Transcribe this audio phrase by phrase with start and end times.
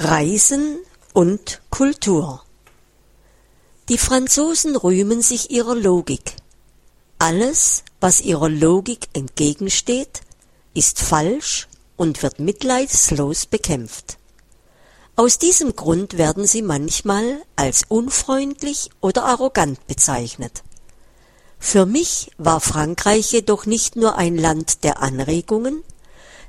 [0.00, 0.78] Reisen
[1.12, 2.44] und Kultur
[3.88, 6.36] Die Franzosen rühmen sich ihrer Logik.
[7.18, 10.20] Alles, was ihrer Logik entgegensteht,
[10.72, 11.66] ist falsch
[11.96, 14.18] und wird mitleidslos bekämpft.
[15.16, 20.62] Aus diesem Grund werden sie manchmal als unfreundlich oder arrogant bezeichnet.
[21.58, 25.82] Für mich war Frankreich jedoch nicht nur ein Land der Anregungen,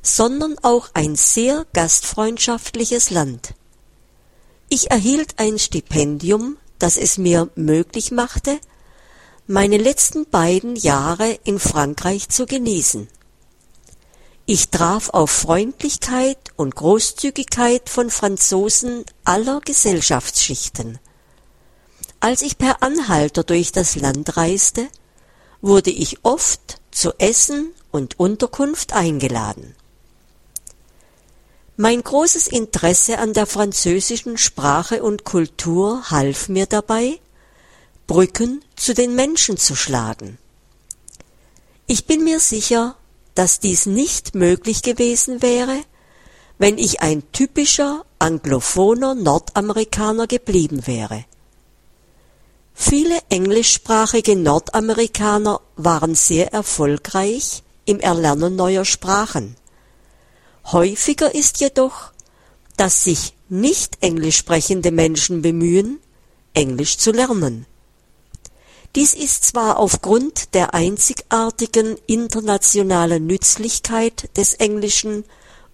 [0.01, 3.53] sondern auch ein sehr gastfreundschaftliches Land.
[4.69, 8.59] Ich erhielt ein Stipendium, das es mir möglich machte,
[9.47, 13.07] meine letzten beiden Jahre in Frankreich zu genießen.
[14.45, 20.99] Ich traf auf Freundlichkeit und Großzügigkeit von Franzosen aller Gesellschaftsschichten.
[22.19, 24.87] Als ich per Anhalter durch das Land reiste,
[25.61, 29.75] wurde ich oft zu Essen und Unterkunft eingeladen.
[31.81, 37.21] Mein großes Interesse an der französischen Sprache und Kultur half mir dabei,
[38.05, 40.37] Brücken zu den Menschen zu schlagen.
[41.87, 42.97] Ich bin mir sicher,
[43.33, 45.77] dass dies nicht möglich gewesen wäre,
[46.57, 51.23] wenn ich ein typischer anglophoner Nordamerikaner geblieben wäre.
[52.73, 59.55] Viele englischsprachige Nordamerikaner waren sehr erfolgreich im Erlernen neuer Sprachen.
[60.71, 62.11] Häufiger ist jedoch,
[62.77, 65.99] dass sich nicht englisch sprechende Menschen bemühen,
[66.53, 67.65] Englisch zu lernen.
[68.95, 75.25] Dies ist zwar aufgrund der einzigartigen internationalen Nützlichkeit des Englischen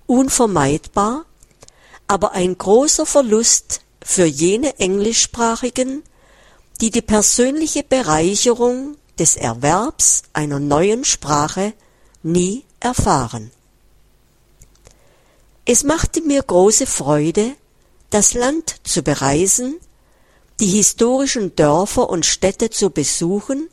[0.05, 1.25] unvermeidbar,
[2.07, 6.03] aber ein großer Verlust für jene Englischsprachigen,
[6.81, 11.73] die die persönliche Bereicherung des Erwerbs einer neuen Sprache
[12.21, 13.51] nie erfahren.
[15.67, 17.55] Es machte mir große Freude,
[18.11, 19.79] das Land zu bereisen,
[20.59, 23.67] die historischen Dörfer und Städte zu besuchen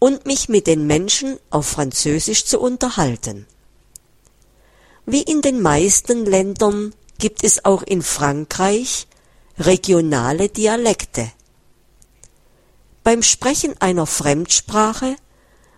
[0.00, 3.46] und mich mit den Menschen auf Französisch zu unterhalten.
[5.06, 9.06] Wie in den meisten Ländern gibt es auch in Frankreich
[9.56, 11.30] regionale Dialekte.
[13.04, 15.14] Beim Sprechen einer Fremdsprache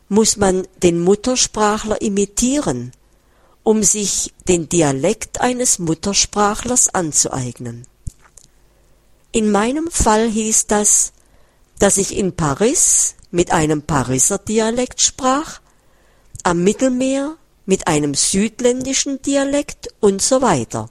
[0.08, 2.92] muss man den Muttersprachler imitieren
[3.66, 7.84] um sich den Dialekt eines Muttersprachlers anzueignen.
[9.32, 11.12] In meinem Fall hieß das,
[11.80, 15.60] dass ich in Paris mit einem Pariser Dialekt sprach,
[16.44, 20.88] am Mittelmeer mit einem südländischen Dialekt und so weiter.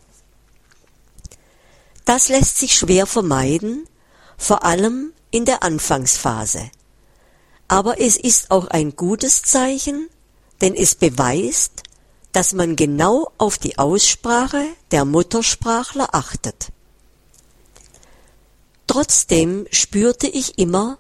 [2.04, 3.88] Das lässt sich schwer vermeiden,
[4.36, 6.70] vor allem in der Anfangsphase.
[7.70, 10.10] Aber es ist auch ein gutes Zeichen,
[10.60, 11.85] denn es beweist,
[12.36, 16.68] dass man genau auf die Aussprache der Muttersprachler achtet.
[18.88, 20.98] Trotzdem spürte ich immer,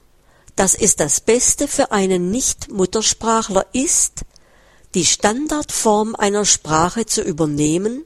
[0.55, 4.21] dass es das Beste für einen Nicht-Muttersprachler ist,
[4.93, 8.05] die Standardform einer Sprache zu übernehmen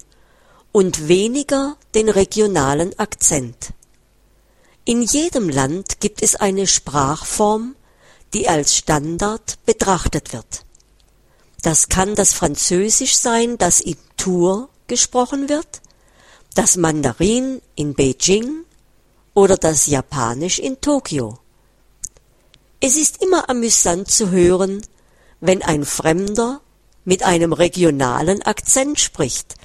[0.72, 3.74] und weniger den regionalen Akzent.
[4.86, 7.76] In jedem Land gibt es eine Sprachform,
[8.34, 10.66] die als Standard betrachtet wird.
[11.62, 15.81] Das kann das Französisch sein, das in Tours gesprochen wird,
[16.56, 18.64] das Mandarin in Beijing
[19.34, 21.40] oder das Japanisch in Tokio.
[22.80, 24.81] Es ist immer amüsant zu hören,
[25.42, 26.62] wenn ein Fremder
[27.03, 29.56] mit einem regionalen Akzent spricht,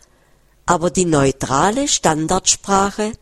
[0.67, 3.13] aber die neutrale Standardsprache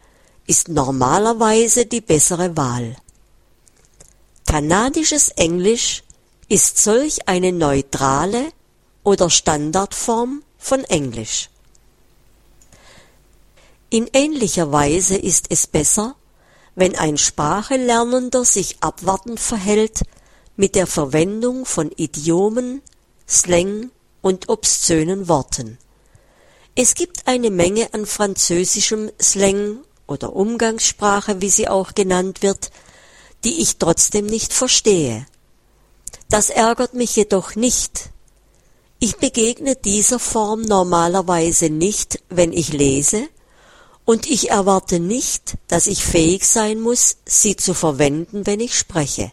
[0.46, 2.96] ist normalerweise die bessere Wahl.
[4.46, 6.04] Kanadisches Englisch
[6.48, 8.52] ist solch eine neutrale
[9.04, 11.50] oder Standardform von Englisch.
[13.90, 16.14] In ähnlicher Weise ist es besser,
[16.74, 20.00] wenn ein Sprachelernender sich abwartend verhält
[20.56, 22.80] mit der Verwendung von Idiomen,
[23.28, 23.90] Slang
[24.22, 25.78] und obszönen Worten.
[26.74, 32.70] Es gibt eine Menge an französischem Slang oder Umgangssprache, wie sie auch genannt wird,
[33.44, 35.26] die ich trotzdem nicht verstehe.
[36.30, 38.10] Das ärgert mich jedoch nicht,
[39.02, 43.28] ich begegne dieser Form normalerweise nicht, wenn ich lese,
[44.04, 49.32] und ich erwarte nicht, dass ich fähig sein muss, sie zu verwenden, wenn ich spreche.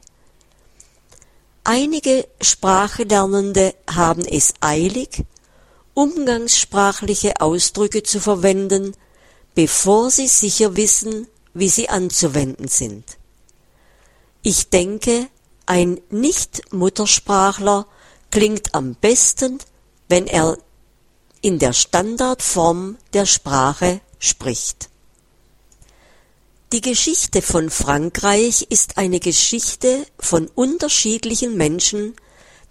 [1.64, 5.24] Einige Sprachlernende haben es eilig,
[5.94, 8.96] umgangssprachliche Ausdrücke zu verwenden,
[9.54, 13.04] bevor sie sicher wissen, wie sie anzuwenden sind.
[14.42, 15.28] Ich denke,
[15.68, 17.86] ein Nicht-Muttersprachler
[18.32, 19.60] klingt am besten,
[20.08, 20.58] wenn er
[21.42, 24.90] in der Standardform der Sprache spricht
[26.72, 32.14] Die Geschichte von Frankreich ist eine Geschichte von unterschiedlichen Menschen,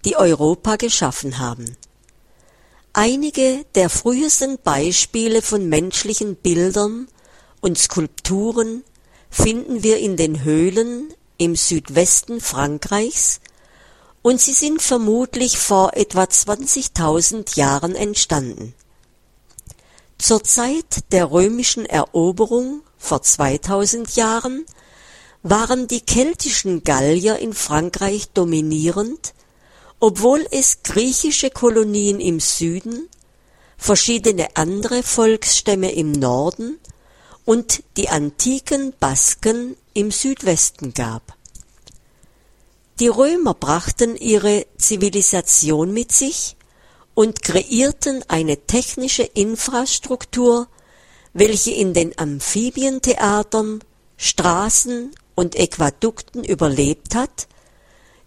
[0.05, 1.75] die Europa geschaffen haben.
[2.93, 7.07] Einige der frühesten Beispiele von menschlichen Bildern
[7.59, 8.83] und Skulpturen
[9.29, 13.41] finden wir in den Höhlen im Südwesten Frankreichs
[14.21, 18.73] und sie sind vermutlich vor etwa 20.000 Jahren entstanden.
[20.17, 24.65] Zur Zeit der römischen Eroberung vor 2000 Jahren
[25.41, 29.33] waren die keltischen Gallier in Frankreich dominierend,
[30.01, 33.07] obwohl es griechische Kolonien im Süden,
[33.77, 36.77] verschiedene andere Volksstämme im Norden
[37.45, 41.38] und die antiken Basken im Südwesten gab.
[42.99, 46.57] Die Römer brachten ihre Zivilisation mit sich
[47.13, 50.67] und kreierten eine technische Infrastruktur,
[51.33, 53.79] welche in den Amphibientheatern,
[54.17, 57.47] Straßen und Äquadukten überlebt hat,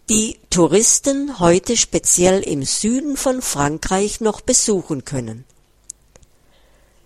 [0.08, 5.44] die Touristen heute speziell im Süden von Frankreich noch besuchen können.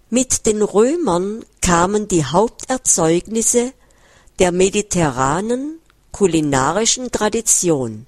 [0.09, 3.73] Mit den Römern kamen die Haupterzeugnisse
[4.39, 5.76] der mediterranen
[6.17, 8.07] kulinarischen Tradition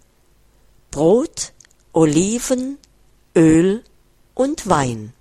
[0.91, 1.53] Brot,
[1.93, 2.79] Oliven,
[3.37, 3.85] Öl
[4.33, 5.13] und Wein.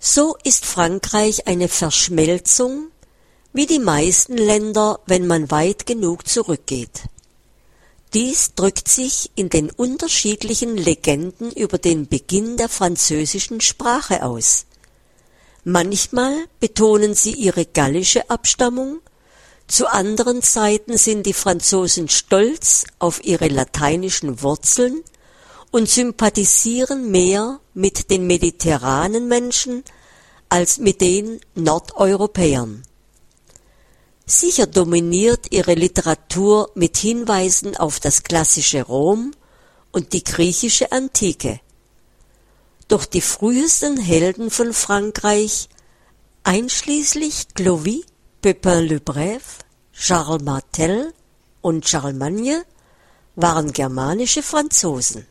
[0.00, 2.88] So ist Frankreich eine Verschmelzung,
[3.52, 7.04] wie die meisten Länder, wenn man weit genug zurückgeht.
[8.12, 14.66] Dies drückt sich in den unterschiedlichen Legenden über den Beginn der französischen Sprache aus.
[15.62, 18.98] Manchmal betonen sie ihre gallische Abstammung,
[19.70, 25.02] zu anderen Zeiten sind die Franzosen stolz auf ihre lateinischen Wurzeln
[25.70, 29.84] und sympathisieren mehr mit den mediterranen Menschen
[30.48, 32.82] als mit den Nordeuropäern.
[34.26, 39.32] Sicher dominiert ihre Literatur mit Hinweisen auf das klassische Rom
[39.92, 41.60] und die griechische Antike.
[42.88, 45.68] Doch die frühesten Helden von Frankreich,
[46.42, 48.09] einschließlich Clovis,
[48.42, 49.58] Pepin le Bref,
[49.92, 51.12] Charles Martel
[51.60, 52.64] und Charlemagne,
[53.36, 55.26] waren germanische Franzosen.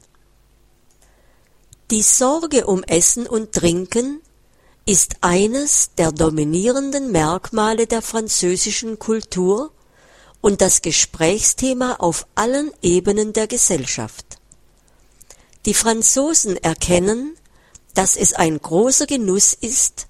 [1.89, 4.21] Die Sorge um Essen und Trinken
[4.85, 9.71] ist eines der dominierenden Merkmale der französischen Kultur
[10.39, 14.37] und das Gesprächsthema auf allen Ebenen der Gesellschaft.
[15.65, 17.35] Die Franzosen erkennen,
[17.95, 20.08] dass es ein großer Genuss ist,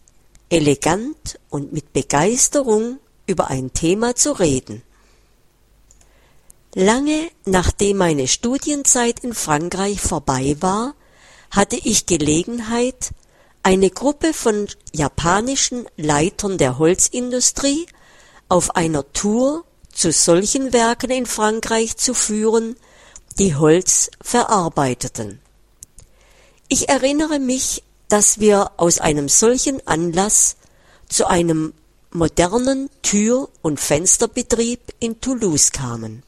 [0.50, 4.82] elegant und mit Begeisterung über ein Thema zu reden.
[6.76, 10.94] Lange nachdem meine Studienzeit in Frankreich vorbei war,
[11.52, 13.12] hatte ich Gelegenheit,
[13.64, 17.88] eine Gruppe von japanischen Leitern der Holzindustrie
[18.48, 22.78] auf einer Tour zu solchen Werken in Frankreich zu führen,
[23.38, 25.42] die Holz verarbeiteten.
[26.68, 30.58] Ich erinnere mich, dass wir aus einem solchen Anlass
[31.08, 31.74] zu einem
[32.12, 36.24] modernen Tür- und Fensterbetrieb in Toulouse kamen.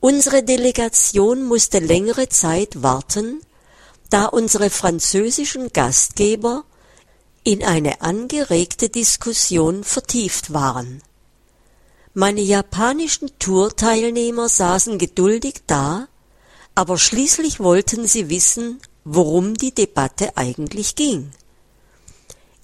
[0.00, 3.40] Unsere Delegation musste längere Zeit warten,
[4.10, 6.64] da unsere französischen Gastgeber
[7.44, 11.02] in eine angeregte Diskussion vertieft waren.
[12.12, 16.08] Meine japanischen Tourteilnehmer saßen geduldig da,
[16.74, 21.30] aber schließlich wollten sie wissen, worum die Debatte eigentlich ging.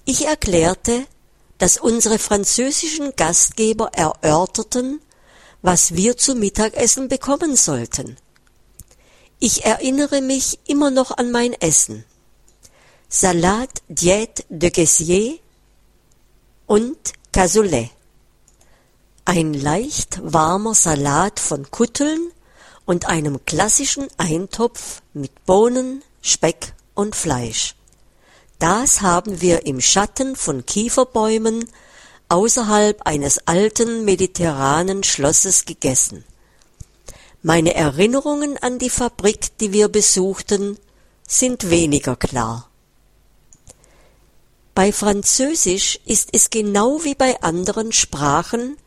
[0.03, 1.05] Ich erklärte,
[1.57, 4.99] dass unsere französischen Gastgeber erörterten,
[5.61, 8.17] was wir zu Mittagessen bekommen sollten.
[9.39, 12.03] Ich erinnere mich immer noch an mein Essen.
[13.07, 15.39] Salat Diète de Gessier
[16.67, 16.97] und
[17.31, 17.89] Cassoulet.
[19.23, 22.31] Ein leicht warmer Salat von Kutteln
[22.83, 27.75] und einem klassischen Eintopf mit Bohnen, Speck und Fleisch.
[28.57, 31.69] Das haben wir im Schatten von Kieferbäumen
[32.29, 36.23] außerhalb eines alten mediterranen Schlosses gegessen.
[37.41, 40.79] Meine Erinnerungen an die Fabrik, die wir besuchten,
[41.27, 42.69] sind weniger klar.
[44.73, 48.77] Bei Französisch ist es genau wie bei anderen Sprachen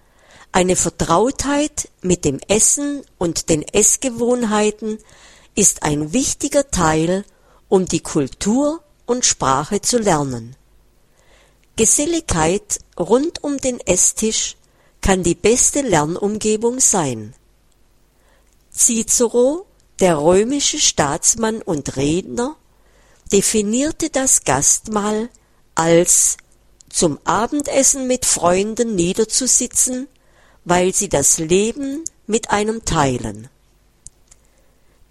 [0.52, 4.98] eine Vertrautheit mit dem Essen und den Essgewohnheiten
[5.56, 7.24] ist ein wichtiger Teil,
[7.68, 10.54] um die Kultur und Sprache zu lernen.
[11.76, 14.56] Geselligkeit rund um den Esstisch
[15.00, 17.34] kann die beste Lernumgebung sein.
[18.72, 19.66] Cicero,
[20.00, 22.56] der römische Staatsmann und Redner,
[23.32, 25.30] definierte das Gastmahl
[25.74, 26.36] als
[26.88, 30.08] zum Abendessen mit Freunden niederzusitzen,
[30.64, 33.48] weil sie das Leben mit einem teilen.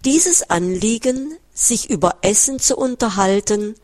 [0.06, 3.74] Dieses Anliegen, sich über Essen zu unterhalten,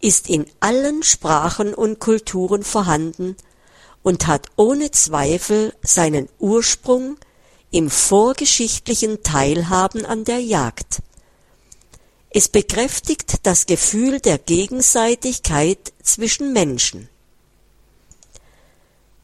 [0.00, 3.36] ist in allen Sprachen und Kulturen vorhanden
[4.02, 7.18] und hat ohne Zweifel seinen Ursprung
[7.70, 11.02] im vorgeschichtlichen Teilhaben an der Jagd.
[12.30, 17.10] Es bekräftigt das Gefühl der Gegenseitigkeit zwischen Menschen.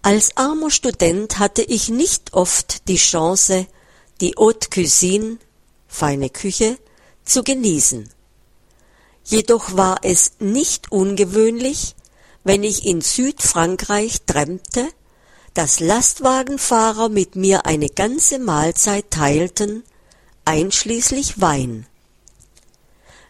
[0.03, 3.67] Als armer Student hatte ich nicht oft die Chance,
[4.21, 5.39] die Haute Cuisine,
[5.93, 6.79] feine Küche,
[7.25, 8.09] zu genießen.
[9.25, 11.95] Jedoch war es nicht ungewöhnlich,
[12.45, 14.89] wenn ich in Südfrankreich trennte,
[15.55, 19.85] dass Lastwagenfahrer mit mir eine ganze Mahlzeit teilten,
[20.45, 21.87] einschließlich Wein.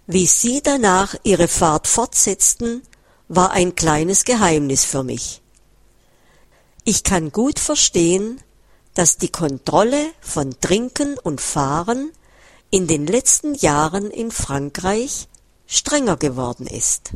[0.07, 2.83] Wie sie danach ihre Fahrt fortsetzten,
[3.29, 5.43] war ein kleines Geheimnis für mich.
[6.85, 8.41] Ich kann gut verstehen,
[8.95, 12.13] dass die Kontrolle von Trinken und Fahren
[12.75, 15.29] in den letzten Jahren in Frankreich
[15.67, 17.13] strenger geworden ist